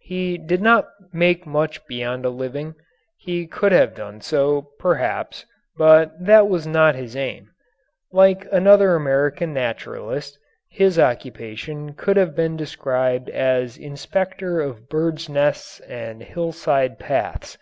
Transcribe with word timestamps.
He 0.00 0.38
did 0.38 0.62
not 0.62 0.88
make 1.12 1.44
much 1.46 1.86
beyond 1.86 2.24
a 2.24 2.30
living. 2.30 2.76
He 3.18 3.46
could 3.46 3.72
have 3.72 3.94
done 3.94 4.22
so, 4.22 4.70
perhaps, 4.78 5.44
but 5.76 6.12
that 6.18 6.48
was 6.48 6.66
not 6.66 6.94
his 6.94 7.14
aim. 7.14 7.50
Like 8.10 8.46
another 8.50 8.96
American 8.96 9.52
naturalist, 9.52 10.38
his 10.70 10.98
occupation 10.98 11.92
could 11.92 12.16
have 12.16 12.34
been 12.34 12.56
described 12.56 13.28
as 13.28 13.76
inspector 13.76 14.62
of 14.62 14.88
birds' 14.88 15.28
nests 15.28 15.80
and 15.80 16.22
hillside 16.22 16.98
paths. 16.98 17.58